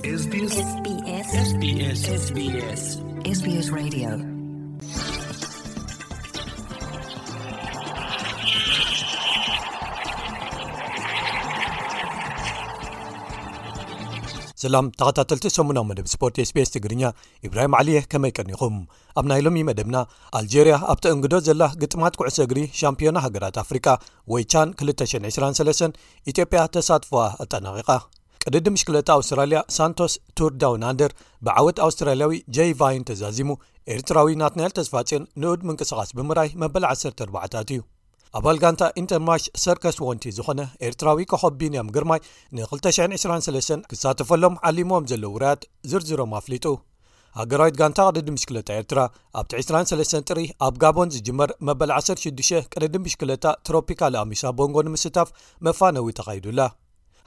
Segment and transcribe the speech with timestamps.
[0.00, 0.06] ስላም
[14.98, 17.02] ተኸታተልቲ 8ሙናዊ መደብ ስፖርት ስbስ ትግርኛ
[17.46, 18.74] ኢብራሂም ዕልየ ከመይ ቀኒኹም
[19.18, 19.96] ኣብ ናይ ሎሚ መደብና
[20.40, 23.86] ኣልጀርያ ኣብቲ እንግዶት ዘላ ግጥማት ኩዕሶ እግሪ ሻምፒዮና ሃገራት ኣፍሪካ
[24.34, 26.00] ወይ ቻን 223
[26.32, 27.90] ኢትዮጵያ ተሳትፎዋ ኣጠናቂቓ
[28.48, 31.12] ቅድዲ ምሽክለጣ ኣውስትራልያ ሳንቶስ ቱር ዳውናንደር
[31.46, 33.50] ብዓወት ኣውስትራልያዊ j ቫይን ተዛዚሙ
[33.94, 37.80] ኤርትራዊ ናትናኤል ተስፋፅን ንኡድ ምንቅስቓስ ብምራይ መበል 14ታት እዩ
[38.38, 42.20] ኣባል ጋንታ ኢንተርማሽ ሰርካስ ወንቲ ዝኾነ ኤርትራዊ ከኸቢንያም ግርማይ
[42.56, 46.66] ን 223 ክሳትፈሎም ዓሊሞም ዘለው ውራያት ዝርዝሮም ኣፍሊጡ
[47.40, 49.00] ሃገራዊት ጋንታ ቅድዲ ምሽክለጣ ኤርትራ
[49.40, 55.28] ኣብቲ 23 ጥሪ ኣብ ጋቦን ዝጅመር መበል 16 ቅድዲ ምሽክለጣ ትሮፒካል ኣሚሳ ቦንጎ ንምስታፍ
[55.68, 56.60] መፋነዊ ተኻይዱላ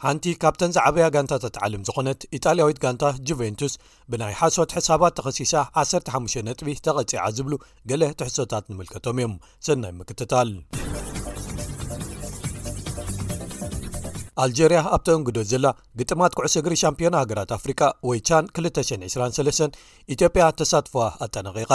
[0.08, 3.74] ሓንቲ ካብተን ዝዕበያ ጋንታኣትዓለም ዝኾነት ኢጣልያዊት ጋንታ ጁቨንቱስ
[4.12, 7.54] ብናይ ሓሶት ሕሳባት ተኸሲሳ 15 ነጥቢ ተቐጺዓ ዝብሉ
[7.92, 9.36] ገለ ትሕሶታት ንምልከቶም እዮም
[9.68, 10.50] ሰናይ ምክትታል
[14.44, 15.66] ኣልጀርያ ኣብቲንግዶት ዘላ
[16.00, 19.78] ግጥማት ኩዕሰእግሪ ሻምፒዮና ሃገራት ኣፍሪቃ ወይ ቻን 223
[20.14, 21.72] ኢትዮጵያ ተሳትፈዋ ኣጠነቂቓ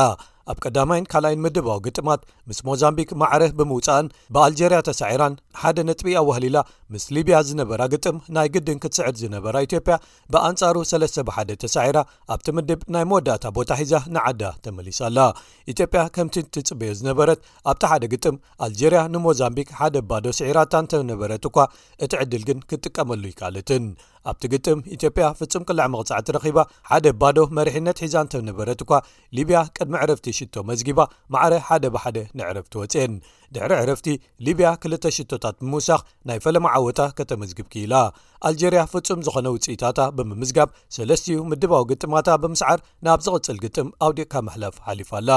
[0.52, 6.58] ኣብ ቀዳማይን ካልኣይን ምድባዊ ግጥማት ምስ ሞዛምቢክ ማዕረህ ብምውፃእን ብኣልጀርያ ተሳዒራን ሓደ ነጥቢ ኣዋህሊ ላ
[6.92, 9.96] ምስ ሊብያ ዝነበራ ግጥም ናይ ግድን ክትስዕድ ዝነበራ ኢትዮጵያ
[10.34, 11.98] ብኣንጻሩ ሰለስ ብሓደ ተሳዒራ
[12.36, 15.18] ኣብቲ ምድብ ናይ መወዳእታ ቦታ ሒዛ ንዓዳ ተመሊሳኣላ
[15.74, 17.40] ኢትዮጵያ ከምቲ ትጽበየ ዝነበረት
[17.72, 21.56] ኣብቲ ሓደ ግጥም ኣልጀርያ ንሞዛምቢክ ሓደ ባዶ ስዒራታን ተነበረት እኳ
[22.06, 23.84] እቲ ዕድል ግን ክትጥቀመሉ ይካለትን
[24.30, 26.58] ኣብቲ ግጥም ኢትዮጵያ ፍጹም ቅልዕ መቕጻዕቲ ረኺባ
[26.90, 28.92] ሓደ ባዶ መርሕነት ሒዛን ተነበረት እኳ
[29.38, 31.00] ሊብያ ቅድሚ ዕረፍቲ ሽቶ መዝጊባ
[31.34, 33.14] ማዕረ ሓደ ብሓደ ንዕረፍቲ ወፅአን
[33.56, 34.06] ድሕሪ ዕረፍቲ
[34.46, 37.94] ሊብያ ክልተ ሽቶታት ብምውሳኽ ናይ ፈለማ ዓወታ ከተመዝግብ ክኢላ
[38.48, 45.30] ኣልጀርያ ፍጹም ዝኾነ ውፅኢታታ ብምምዝጋብ ሰለስትዩ ምድባዊ ግጥማታ ብምስዓር ናብ ዝቕፅል ግጥም ኣውዲቕካ መሕላፍ ሓሊፋኣላ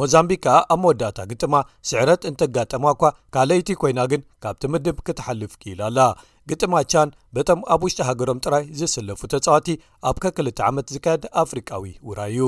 [0.00, 1.54] ሞዛምቢካ ኣብ መወዳእታ ግጥማ
[1.90, 3.04] ስዕረት እንተጋጠማ እኳ
[3.36, 6.00] ካለይቲ ኮይና ግን ካብቲ ምድብ ክትሓልፍ ክኢላ ኣላ
[6.50, 9.68] ግጥማቻን በጣም ኣብ ውሽጢ ሃገሮም ጥራይ ዝሰለፉ ተፃዋቲ
[10.10, 12.46] ኣብ ከክል ዓመት ዝካየድ አፍሪቃዊ ውራይ እዩ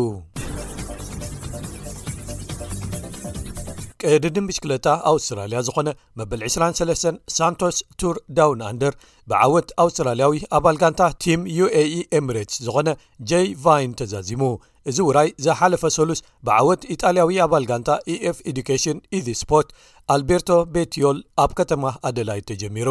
[4.03, 5.89] ቀዲ ድብሽክለታ ኣውስትራልያ ዝኾነ
[6.19, 8.95] መበል 23 ሳንቶስ ቱር ዳውን ኣንደር
[9.31, 11.85] ብዓወት ኣውስትራልያዊ ኣባል ጋንታ ቲም ዩae
[12.19, 12.89] ኤምሬት ዝኾነ
[13.31, 14.45] j ቫይን ተዛዚሙ
[14.91, 19.69] እዚ ውራይ ዘሓለፈ ሰሉስ ብዓወት ኢጣልያዊ ኣባል ጋንታ eኤf ኤዱኬሽን ኢዚ ስፖርት
[20.15, 22.91] ኣልቤርቶ ቤትዮል ኣብ ከተማ ኣደላይድ ተጀሚሩ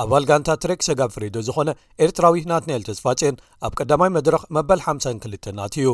[0.00, 1.70] ኣባል ጋንታ ትሬክ ሰጋብ ፍሬዶ ዝኾነ
[2.04, 3.34] ኤርትራዊ ናት ናኤል ተስፋጽን
[3.66, 5.88] ኣብ ቀዳማይ መድረኽ መበል 52 ናትዩ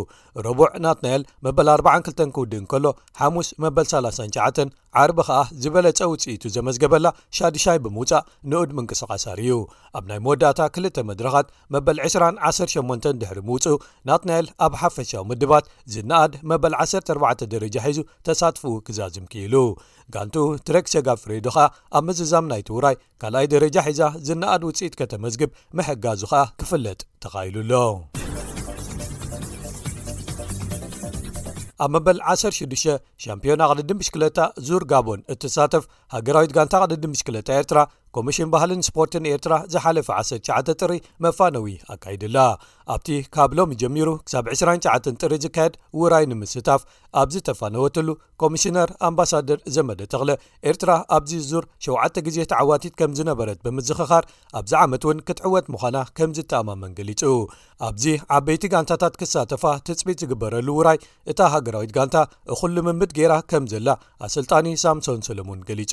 [0.46, 2.84] ረቡዕ ናትናኤል መበል 42 ክውድእን ከሎ
[3.20, 7.06] ሓሙስ መበል39 ዓርቢ ከዓ ዝበለፀ ውፅኢቱ ዘመዝገበላ
[7.38, 9.54] ሻዲሻይ ብምውፃእ ንኡድ ምንቅስቓሳር እዩ
[9.98, 16.76] ኣብ ናይ መወዳእታ ክል መድረኻት መበል 218 ድሕሪ ምውፁእ ናትናኤል ኣብ ሓፈሻዊ ምድባት ዝነኣድ መበል
[16.86, 19.56] 14 ደረጃ ሒዙ ተሳትፉኡ ክዛዝም ኪኢሉ
[20.16, 26.20] ጋንቱኡ ትረክሰ ጋብ ፍሬዱ ከኣ ኣብ መዝዛም ናይትውራይ ካልኣይ ደረጃ ሒዛ ዝነኣድ ውፅኢት ከተመዝግብ መሕጋዙ
[26.32, 27.72] ከኣ ክፍለጥ ተኻኢሉሎ
[31.84, 32.84] ኣብ መበል 16
[33.22, 35.82] ሻምፕዮና ቅድዲምሽክለጣ ዙር ጋቦን እተሳተፍ
[36.14, 37.78] ሃገራዊት ጋንታ ቅድዲምሽክለጣ ኤርትራ
[38.16, 40.92] ኮሚሽን ባህልን ስፖርትን ኤርትራ ዝሓለፈ 19 ጥሪ
[41.24, 42.38] መፋነዊ ኣካይድላ
[42.94, 46.82] ኣብቲ ካብ ሎሚ ጀሚሩ ሳብ 29 ጥሪ ዝካየድ ውራይ ንምስህታፍ
[47.20, 48.08] ኣብዚ ተፋነወትሉ
[48.42, 50.30] ኮሚሽነር ኣምባሳደር ዘመደ ተክለ
[50.70, 54.24] ኤርትራ ኣብዚ ዙር 7ተ ግዜ ተዓዋቲት ከም ዝነበረት ብምዝኽኻር
[54.58, 57.22] ኣብዚ ዓመት እውን ክትዕወት ምዃና ከምዝ ተኣማመን ገሊጹ
[57.88, 58.04] ኣብዚ
[58.38, 61.00] ዓበይቲ ጋንታታት ክሳተፋ ትፅቢት ዝግበረሉ ውራይ
[61.32, 62.16] እታ ሃገራዊት ጋንታ
[62.54, 63.88] እኹሉ ምምድ ጌይራ ከም ዘላ
[64.28, 65.92] ኣሰልጣኒ ሳምሶን ሰሎሞን ገሊጹ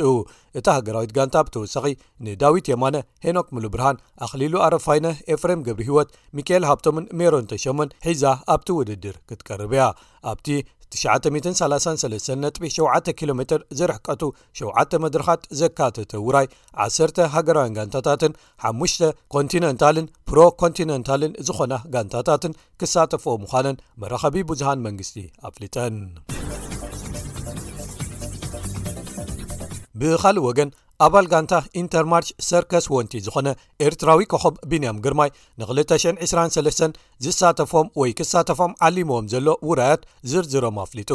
[0.59, 1.85] እታ ሃገራዊት ጋንታ ብተወሳኺ
[2.27, 8.23] ንዳዊት የማነ ሄኖክ ሙሉብርሃን ኣኽሊሉ ኣረፋይነ ኤፍርም ግብሪ ህይወት ሚካኤል ሃብቶምን ሜሮን ተሸመን ሒዛ
[8.55, 9.83] ኣብቲ ውድድር ክትቀርብያ
[10.31, 10.47] ኣብቲ
[10.95, 14.21] 933ጥ7 ኪሎ ሜር ዝርሕቀቱ
[14.59, 16.47] 7ተ መድረኻት ዘካተተ ውራይ
[16.85, 18.33] 1 ሃገራን ጋንታታትን
[18.71, 18.93] 5ሽ
[19.35, 25.15] ኮንቲነንታልን ፕሮኮንቲነንታልን ዝኾነ ጋንታታትን ክሳተፍኦ ምዃነን መራኸቢ ብዙሃን መንግስቲ
[25.49, 25.95] ኣፍልጠን
[30.01, 30.69] ብኻልእ ወገን
[31.03, 33.47] ኣባል ጋንታ ኢንተርማርች ሰርከስ ወንቲ ዝኾነ
[33.85, 35.29] ኤርትራዊ ኮኸብ ቢንያም ግርማይ
[35.61, 40.01] ን223 ዝሳተፎም ወይ ክሳተፎም ዓሊሞዎም ዘሎ ውራያት
[40.31, 41.11] ዝርዝሮም ኣፍሊጡ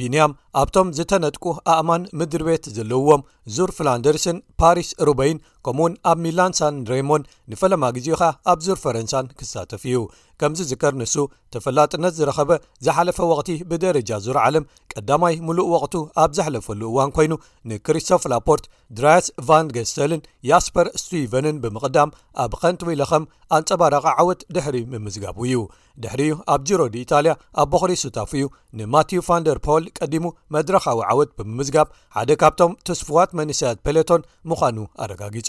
[0.00, 3.22] ቢንያም ኣብቶም ዝተነጥቁ ኣእማን ምድሪ ቤት ዘለውዎም
[3.54, 9.30] ዙር ፍላንደርስን ፓሪስ ሩበይን ከምኡ እውን ኣብ ሚላንሳን ሬሞን ንፈለማ ግዜኡ ካ ኣብ ዙር ፈረንሳን
[9.38, 9.96] ክሳተፍ እዩ
[10.40, 11.14] ከምዚ ዝከር ንሱ
[11.54, 12.50] ተፈላጥነት ዝረኸበ
[12.86, 17.32] ዝሓለፈ ወቕቲ ብደረጃ ዙር ዓለም ቀዳማይ ምሉእ ወቕቱ ኣብ ዘሓለፈሉ እዋን ኮይኑ
[17.72, 18.66] ንክሪስቶፈላፖርት
[18.98, 22.14] ድራስ ቫን ገስተልን ጃስፐር ስትቨንን ብምቕዳም
[22.44, 23.28] ኣብ ከንቲ ወኢለኸም
[23.58, 25.56] ኣንፀባረቂ ዓወት ድሕሪ ብምዝጋቡ እዩ
[26.02, 27.32] ድሕሪኡ ኣብ ጅሮ ዲ ኢታልያ
[27.62, 28.44] ኣብ በክሪ ስታፍ እዩ
[28.78, 30.24] ንማትው ቫንደርፖል ቀዲሙ
[30.54, 35.48] መድረካዊ ዓወት ብምምዝጋብ ሓደ ካብቶም ተስፍዋት መንስያት ፔለቶን ምዃኑ ኣረጋጊጹ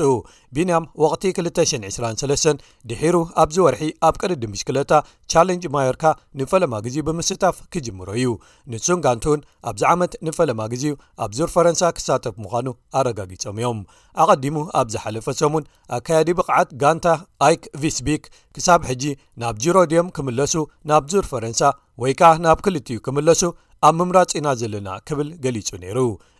[0.57, 4.91] ቢንያም ወቅቲ 223 ድሒሩ ኣብዚ ወርሒ ኣብ ቅድዲ ምሽክለታ
[5.35, 6.05] ቻለንጅ ማየርካ
[6.39, 8.27] ንፈለማ ግዜ ብምስታፍ ክጅምሮ እዩ
[8.71, 9.39] ንሱን ጋንቱን
[9.69, 10.85] ኣብዚ ዓመት ንፈለማ ግዜ
[11.23, 12.67] ኣብ ዙር ፈረንሳ ክሳተፍ ምዃኑ
[12.99, 13.79] ኣረጋጊፆም እዮም
[14.25, 15.65] ኣቀዲሙ ኣብ ዝሓለፈ ሰሙን
[15.97, 17.07] ኣከያዲ ብቕዓት ጋንታ
[17.47, 18.23] ኣይክ ቪስቢክ
[18.57, 19.03] ክሳብ ሕጂ
[19.43, 20.53] ናብ ጅሮድዮም ክምለሱ
[20.91, 21.61] ናብ ዙር ፈረንሳ
[22.03, 23.41] ወይ ከዓ ናብ ክልትኡ ክምለሱ
[23.85, 25.99] ኣብ ምምራፅ ኢና ዘለና ክብል ገሊጹ ነይሩ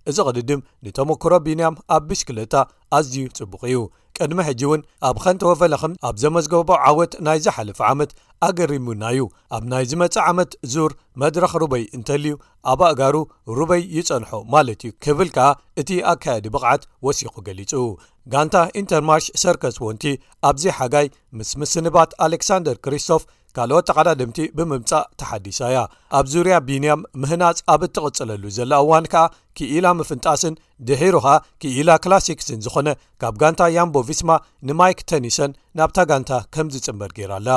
[0.09, 2.55] እዚ ቕድድም ንተሞክሮ ቢንያም ኣብ ብሽክለታ
[2.97, 3.77] ኣዝዩ ጽቡቅ እዩ
[4.17, 8.11] ቅድሚ ሕጂ እውን ኣብ ከንተወፈለኸም ኣብ ዘመዝገቦ ዓወት ናይ ዝሓለፈ ዓመት
[8.47, 9.21] ኣገሪሙና ዩ
[9.57, 12.33] ኣብ ናይ ዝመፀእ ዓመት ዙር መድረኽ ሩበይ እንተልዩ
[12.73, 13.15] ኣብ ኣእጋሩ
[13.59, 15.47] ሩበይ ይፀንሖ ማለት እዩ ክብል ከዓ
[15.83, 17.73] እቲ ኣካየዲ ብቕዓት ወሲኩ ገሊጹ
[18.33, 20.05] ጋንታ ኢንተርማርሽ ሰርክስ ወንቲ
[20.51, 21.09] ኣብዚ ሓጋይ
[21.39, 23.23] ምስ ምስንባት ኣሌክሳንደር ክሪስቶፍ
[23.57, 25.79] ካልኦት ተቃዳድምቲ ብምምፃእ ተሓዲሳእያ
[26.17, 29.23] ኣብ ዙርያ ቢንያም ምህናፅ ኣብ እትቕጽለሉ ዘላ እዋን ከዓ
[29.57, 30.55] ክኢላ ምፍንጣስን
[30.87, 32.87] ድሒሩ ከዓ ክኢላ ክላሲክስን ዝኾነ
[33.23, 34.31] ካብ ጋንታ ያምቦ ቪስማ
[34.69, 37.49] ንማይክ ተኒሰን ናብታ ጋንታ ከምዝጭመር ገይራ ኣላ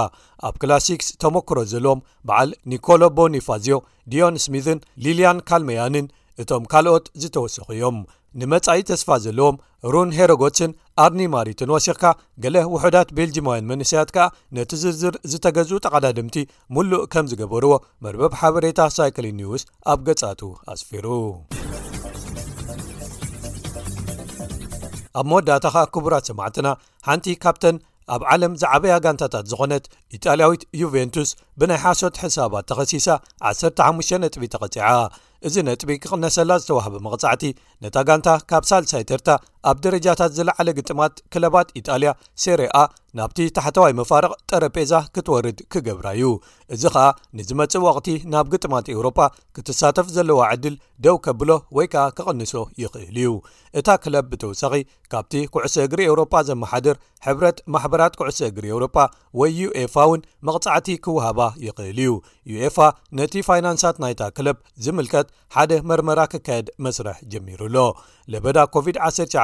[0.49, 3.79] ኣብ ክላሲክስ ተሞክሮ ዘለዎም በዓል ኒኮሎ ቦኒፋዝዮ
[4.12, 6.09] ድዮን ስሚትን ሊልያን ካልሜያንን
[6.43, 7.99] እቶም ካልኦት ዝተወሰኺ እዮም
[8.41, 9.56] ንመጻኢ ተስፋ ዘለዎም
[9.93, 10.71] ሩን ሄረጎስን
[11.03, 12.05] ኣርኒ ማሪትንወሲኽካ
[12.43, 14.25] ገለ ውሑዳት ቤልጂማውያን መንስያት ከኣ
[14.56, 16.37] ነቲ ዝርዝር ዝተገዝኡ ጠቓዳድምቲ
[16.77, 17.73] ምሉእ ከም ዝገበርዎ
[18.05, 19.62] መርበብ ሓበሬታ ሳይክሊ ኒውስ
[19.93, 20.41] ኣብ ገጻቱ
[20.73, 21.06] ኣስፊሩ
[25.19, 26.69] ኣብ መወዳእታ ከ ክቡራት ሰማዕትና
[27.06, 27.77] ሓንቲ ካፕተን
[28.15, 29.85] ኣብ ዓለም ዝዓበያ ጋንታታት ዝኾነት
[30.17, 33.09] ኢጣልያዊት ዩቨንቱስ ብናይ ሓሶት ሕሳባት ተኸሲሳ
[33.50, 34.89] 15 ነጥቢ ተቐፂዓ
[35.46, 37.43] እዚ ነጥቢ ክቕነሰላ ዝተዋህበ መቕጻዕቲ
[37.82, 39.29] ነታ ጋንታ ካብ ሳልሳይ ተርታ
[39.70, 42.11] ኣብ ደረጃታት ዝለዓለ ግጥማት ክለባት ኢጣልያ
[42.43, 42.76] ሴርኣ
[43.19, 46.25] ናብቲ ታሕተዋይ መፋርቕ ጠረጴዛ ክትወርድ ክገብራ እዩ
[46.75, 47.05] እዚ ከኣ
[47.39, 49.19] ንዝ መፅ ወቕቲ ናብ ግጥማት ኤውሮፓ
[49.57, 50.75] ክትሳተፍ ዘለዋ ዕድል
[51.05, 52.53] ደው ከብሎ ወይ ከኣ ክቕንሶ
[52.83, 53.31] ይኽእል እዩ
[53.81, 54.75] እታ ክለብ ብተወሳኺ
[55.13, 56.97] ካብቲ ኩዕሶ እግሪ ኤውሮፓ ዘመሓድር
[57.29, 58.97] ሕብረት ማሕበራት ኩዕሶ እግሪ ኤውሮፓ
[59.41, 62.13] ወይ ዩኤፋ እውን መቕጻዕቲ ክወሃባ ይኽእል እዩ
[62.53, 62.77] ዩኤፋ
[63.21, 65.27] ነቲ ፋይናንሳት ናይታ ክለብ ዝምልከት
[65.57, 67.77] ሓደ መርመራ ክካየድ መስረሕ ጀሚሩሎ
[68.35, 69.39] ለበዳ ኮቪድ-19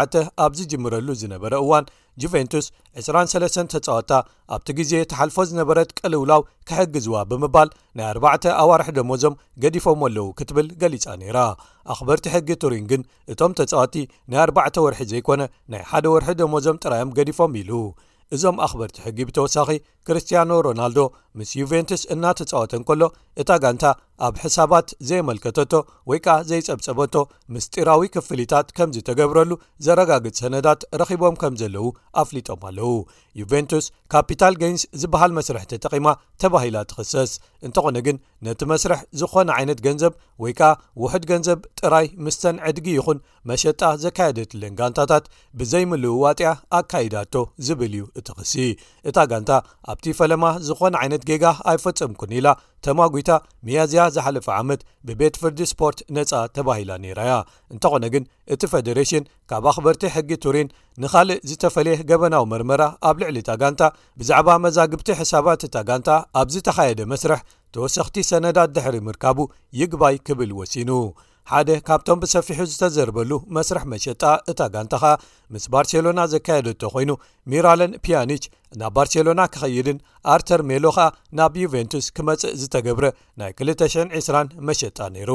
[0.46, 1.84] ኣብ ዝጅምረሉ ዝነበረ እዋን
[2.22, 2.66] ጁቨንቱስ
[3.02, 4.12] 23 ተጻወታ
[4.54, 7.68] ኣብቲ ግዜ ተሓልፎ ዝነበረት ቀልውላው ክሕግዝዋ ብምባል
[7.98, 11.38] ናይ ኣርባዕተ ኣዋርሒ ደሞዞም ገዲፎም ኣለው ክትብል ገሊጻ ነይራ
[11.92, 13.02] ኣኽበርቲ ሕጊ ቱሪን ግን
[13.34, 13.96] እቶም ተፃወቲ
[14.32, 15.42] ናይ 4ባዕተ ወርሒ ዘይኮነ
[15.74, 17.72] ናይ ሓደ ወርሒ ደሞዞም ጥራዮም ገዲፎም ኢሉ
[18.34, 19.68] እዞም ኣኽበርቲ ሕጊ ብተወሳኺ
[20.06, 21.00] ክርስትያኖ ሮናልዶ
[21.38, 23.02] ምስ ዩቨንቱስ እናተፃወተን ከሎ
[23.42, 23.84] እታ ጋንታ
[24.26, 25.72] ኣብ ሕሳባት ዘየመልከተቶ
[26.10, 27.14] ወይ ከዓ ዘይፀብፀበቶ
[27.54, 29.50] ምስጢራዊ ክፍልታት ከምዚ ተገብረሉ
[29.86, 31.86] ዘረጋግፅ ሰነዳት ረኪቦም ከም ዘለው
[32.22, 32.92] ኣፍሊጦም ኣለው
[33.40, 36.08] ዩቨንቱስ ካፕታል ገንስ ዝበሃል መስርሕቲ ጠቂማ
[36.42, 37.30] ተባሂላ ትክሰስ
[37.68, 38.16] እንተኾነ ግን
[38.46, 40.14] ነቲ መስረሕ ዝኾነ ዓይነት ገንዘብ
[40.44, 40.70] ወይ ከዓ
[41.02, 43.18] ውሕድ ገንዘብ ጥራይ ምስተን ዕድጊ ይኹን
[43.50, 45.24] መሸጣ ዘካየደትለን ጋንታታት
[45.60, 47.34] ብዘይምልውዋጢያ ኣካይዳቶ
[47.66, 48.52] ዝብል እዩ እትኽሲ
[49.08, 49.50] እታ ጋንታ
[49.92, 52.48] ኣብቲ ፈለማ ዝኾነ ዓይነት ጌጋ ኣይፈፅምኩን ኢላ
[52.86, 53.30] ተማጉታ
[53.66, 57.32] መያዝያ ዝሓለፈ ዓመት ብቤት ፍርዲ ስፖርት ነፃ ተባሂላ ነይራያ
[57.74, 58.24] እንተኾነ ግን
[58.54, 60.68] እቲ ፌደሬሽን ካብ ኣክበርቲ ሕጊ ቱሪን
[61.04, 63.82] ንካልእ ዝተፈለየ ገበናዊ መርመራ ኣብ ልዕሊ ታጋንታ
[64.20, 66.10] ብዛዕባ መዛግብቲ ሕሳባት እታጋንታ
[66.42, 67.42] ኣብ ዝተካየደ መስረሕ
[67.76, 69.38] ተወሰኽቲ ሰነዳት ድሕሪ ምርካቡ
[69.82, 70.90] ይግባይ ክብል ወሲኑ
[71.50, 75.08] ሓደ ካብቶም ብሰፊሑ ዝተዘርበሉ መስራሕ መሸጣ እታ ጋንታ ከኣ
[75.52, 77.10] ምስ ባርሴሎና ዘካየደ እቶ ኮይኑ
[77.52, 78.44] ሚራለን ፒያኒች
[78.80, 79.98] ናብ ባርሴሎና ክኸይድን
[80.34, 81.06] ኣርተር ሜሎ ኸዓ
[81.40, 83.06] ናብ ዩቨንቱስ ክመፅእ ዝተገብረ
[83.42, 85.30] ናይ 220 መሸጣ ነይሩ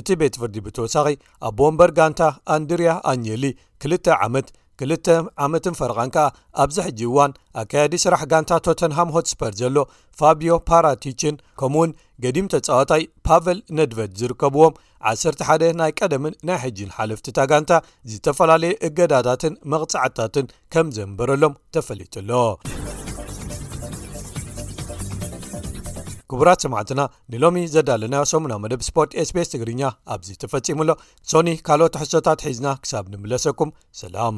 [0.00, 1.06] እቲ ቤትፍርዲ ብተወሳኺ
[1.48, 2.22] ኣብ ቦንበር ጋንታ
[2.56, 3.44] ኣንዲሪያ ኣኘሊ
[3.84, 4.48] 2ልተ ዓመት
[4.80, 5.06] ክልተ
[5.44, 6.24] ዓመትን ፈረቓን ከኣ
[6.62, 7.32] ኣብዚ ሕጂ እዋን
[7.62, 9.76] ኣካየዲ ስራሕ ጋንታ ቶተንሃም ሆትስፐር ዘሎ
[10.20, 11.90] ፋቢዮ ፓራቲችን ከምኡ እውን
[12.24, 14.78] ገዲም ተፃዋታይ ፓቨል ነድቨድ ዝርከብዎም
[15.14, 17.72] 101ደ ናይ ቀደምን ናይ ሕጂን ሓለፍቲታ ጋንታ
[18.12, 22.30] ዝተፈላለየ እገዳታትን መቕፃዕታትን ከም ዘንበረሎም ተፈሊትሎ
[26.30, 27.00] ክቡራት ሰማዕትና
[27.32, 29.82] ንሎሚ ዘዳልናዮ ሰሙና መደብ ስፖት sbስ ትግርኛ
[30.14, 30.88] ኣብዚ ተፈፂሙሎ
[31.30, 33.70] ሶኒ ካልኦት ሕሶታት ሒዝና ክሳብ ንምለሰኩም
[34.02, 34.36] ሰላም